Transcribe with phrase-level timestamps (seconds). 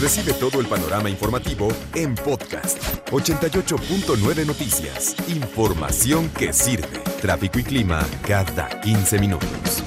[0.00, 5.14] Recibe todo el panorama informativo en podcast 88.9 Noticias.
[5.28, 7.00] Información que sirve.
[7.20, 9.84] Tráfico y clima cada 15 minutos.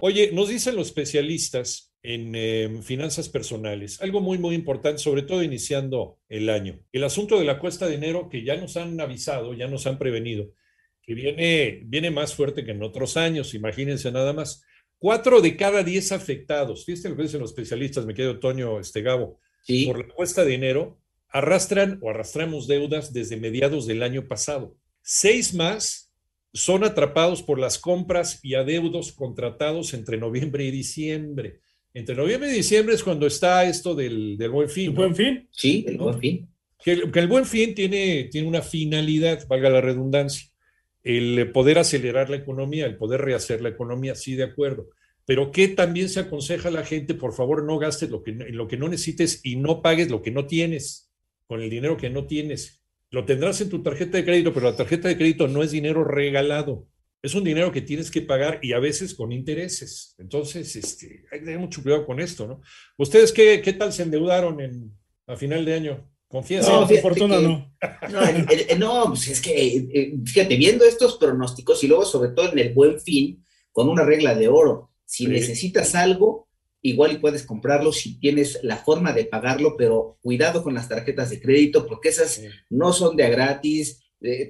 [0.00, 5.42] Oye, nos dicen los especialistas en eh, finanzas personales, algo muy, muy importante, sobre todo
[5.42, 6.80] iniciando el año.
[6.92, 9.98] El asunto de la cuesta de enero, que ya nos han avisado, ya nos han
[9.98, 10.54] prevenido,
[11.02, 14.64] que viene, viene más fuerte que en otros años, imagínense nada más.
[15.02, 19.02] Cuatro de cada diez afectados, fíjense lo que dicen los especialistas, me quedo Toño este,
[19.02, 19.40] Gabo,
[19.84, 24.76] por la cuesta de enero, arrastran o arrastramos deudas desde mediados del año pasado.
[25.02, 26.12] Seis más
[26.52, 31.58] son atrapados por las compras y adeudos contratados entre noviembre y diciembre.
[31.92, 34.90] Entre noviembre y diciembre es cuando está esto del, del buen fin.
[34.90, 35.48] ¿El buen fin?
[35.50, 36.48] Sí, el buen fin.
[36.78, 40.48] Que, el buen fin tiene, tiene una finalidad, valga la redundancia,
[41.02, 44.90] el poder acelerar la economía, el poder rehacer la economía, sí, de acuerdo.
[45.24, 48.68] Pero que también se aconseja a la gente, por favor, no gastes lo que, lo
[48.68, 51.10] que no necesites y no pagues lo que no tienes,
[51.46, 52.82] con el dinero que no tienes
[53.12, 56.02] lo tendrás en tu tarjeta de crédito, pero la tarjeta de crédito no es dinero
[56.02, 56.88] regalado.
[57.20, 60.16] Es un dinero que tienes que pagar y a veces con intereses.
[60.18, 62.62] Entonces, este, hay que tener mucho cuidado con esto, ¿no?
[62.96, 64.92] ¿Ustedes qué, qué tal se endeudaron en,
[65.26, 66.11] a final de año?
[66.32, 66.72] Confiesa.
[66.72, 67.70] No, por fortuna no.
[68.10, 72.58] No, no, pues es que, eh, fíjate, viendo estos pronósticos y luego sobre todo en
[72.58, 76.48] el buen fin, con una regla de oro, si necesitas algo,
[76.80, 81.28] igual y puedes comprarlo si tienes la forma de pagarlo, pero cuidado con las tarjetas
[81.28, 84.02] de crédito porque esas no son de a gratis.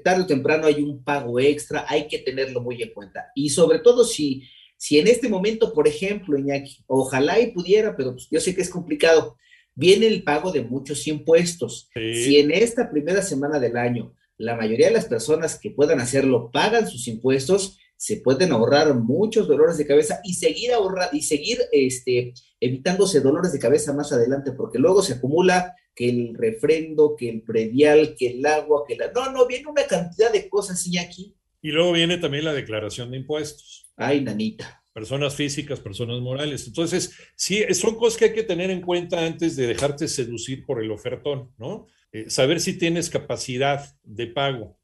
[0.04, 3.32] tarde o temprano hay un pago extra, hay que tenerlo muy en cuenta.
[3.34, 4.44] Y sobre todo si,
[4.76, 8.62] si en este momento, por ejemplo, Iñaki, ojalá y pudiera, pero pues yo sé que
[8.62, 9.36] es complicado,
[9.74, 11.90] viene el pago de muchos impuestos.
[11.94, 16.50] Si en esta primera semana del año la mayoría de las personas que puedan hacerlo
[16.52, 21.58] pagan sus impuestos, se pueden ahorrar muchos dolores de cabeza y seguir ahorrando y seguir
[21.70, 27.28] este, evitándose dolores de cabeza más adelante, porque luego se acumula que el refrendo, que
[27.28, 29.12] el predial, que el agua, que la...
[29.12, 31.36] No, no, viene una cantidad de cosas, y aquí.
[31.60, 33.92] Y luego viene también la declaración de impuestos.
[33.96, 34.81] Ay, nanita.
[34.92, 36.66] Personas físicas, personas morales.
[36.66, 40.82] Entonces, sí, son cosas que hay que tener en cuenta antes de dejarte seducir por
[40.82, 41.86] el ofertón, ¿no?
[42.12, 44.76] Eh, saber si tienes capacidad de pago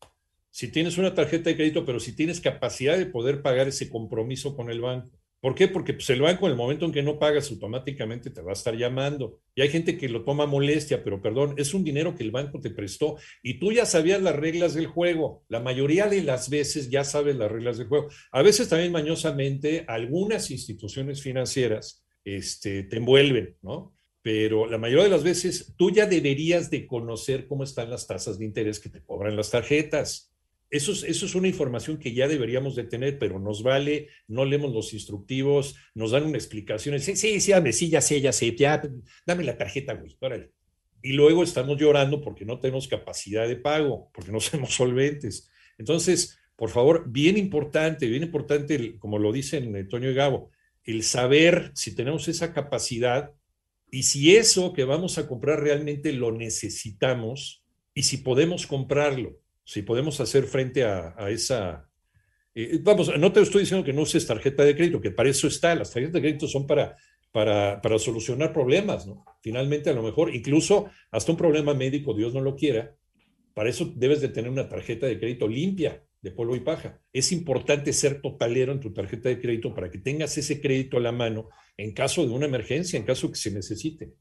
[0.50, 4.56] si tienes una tarjeta de crédito, pero si tienes capacidad de poder pagar ese compromiso
[4.56, 5.17] con el banco.
[5.40, 5.68] ¿Por qué?
[5.68, 8.54] Porque pues, el banco en el momento en que no pagas automáticamente te va a
[8.54, 9.38] estar llamando.
[9.54, 12.60] Y hay gente que lo toma molestia, pero perdón, es un dinero que el banco
[12.60, 15.44] te prestó y tú ya sabías las reglas del juego.
[15.48, 18.08] La mayoría de las veces ya sabes las reglas del juego.
[18.32, 23.94] A veces también mañosamente algunas instituciones financieras este, te envuelven, ¿no?
[24.22, 28.38] Pero la mayoría de las veces tú ya deberías de conocer cómo están las tasas
[28.38, 30.34] de interés que te cobran las tarjetas.
[30.70, 34.92] Eso es, una información que ya deberíamos de tener, pero nos vale, no leemos los
[34.92, 38.82] instructivos, nos dan una explicación, sí, sí, sí, dame, sí, ya sé, ya sé, ya,
[39.24, 40.50] dame la tarjeta, güey, órale.
[41.00, 45.50] Y luego estamos llorando porque no tenemos capacidad de pago, porque no somos solventes.
[45.78, 50.50] Entonces, por favor, bien importante, bien importante, como lo dicen eh, Toño y Gabo,
[50.84, 53.32] el saber si tenemos esa capacidad
[53.90, 57.64] y si eso que vamos a comprar realmente lo necesitamos
[57.94, 61.90] y si podemos comprarlo si podemos hacer frente a, esa...
[62.54, 65.46] Eh, vamos, no te estoy diciendo que no uses tarjeta de crédito, que para eso
[65.46, 65.74] está.
[65.74, 66.96] Las tarjetas de crédito son para,
[67.32, 69.26] para, para solucionar problemas, ¿no?
[69.42, 72.96] Finalmente, a lo mejor, incluso hasta un problema médico, Dios no lo quiera,
[73.52, 77.02] para eso debes de tener una tarjeta de crédito limpia, de polvo y paja.
[77.12, 81.00] Es importante ser totalero en tu tarjeta de crédito para que tengas ese crédito a
[81.00, 84.14] la mano en caso de una emergencia, en caso que se necesite.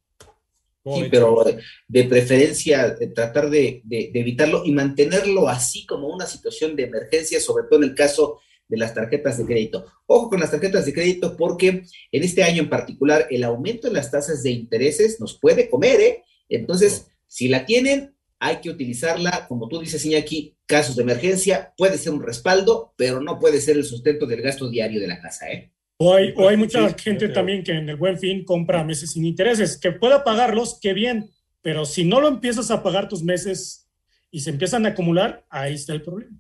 [0.86, 1.44] Sí, pero
[1.88, 7.84] de preferencia tratar de, evitarlo y mantenerlo así como una situación de emergencia, sobre todo
[7.84, 9.86] en el caso de las tarjetas de crédito.
[10.06, 13.94] Ojo con las tarjetas de crédito porque en este año en particular el aumento en
[13.94, 16.24] las tasas de intereses nos puede comer, ¿eh?
[16.50, 21.98] Entonces, si la tienen, hay que utilizarla, como tú dices, Iñaki, casos de emergencia, puede
[21.98, 25.50] ser un respaldo, pero no puede ser el sustento del gasto diario de la casa,
[25.50, 25.72] ¿eh?
[26.00, 29.25] O hay, o hay mucha gente también que en el buen fin compra meses sin
[29.25, 31.31] intereses, que pueda pagarlos, qué bien,
[31.62, 33.89] pero si no lo empiezas a pagar tus meses
[34.30, 36.38] y se empiezan a acumular, ahí está el problema.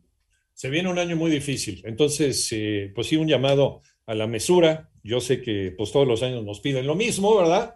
[0.53, 4.89] Se viene un año muy difícil, entonces, eh, pues sí, un llamado a la mesura.
[5.03, 7.75] Yo sé que pues todos los años nos piden lo mismo, ¿verdad?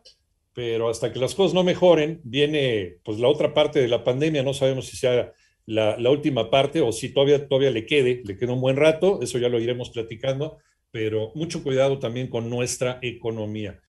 [0.54, 4.44] Pero hasta que las cosas no mejoren, viene pues la otra parte de la pandemia,
[4.44, 5.32] no sabemos si sea
[5.66, 9.20] la, la última parte o si todavía, todavía le quede, le queda un buen rato,
[9.22, 10.58] eso ya lo iremos platicando
[10.92, 13.82] pero mucho cuidado también con nuestra economía.